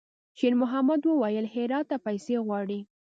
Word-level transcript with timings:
شېرمحمد 0.39 1.01
وويل: 1.05 1.45
«هرات 1.53 1.85
ته 1.89 1.97
پیسې 2.05 2.35
غواړي.» 2.47 2.79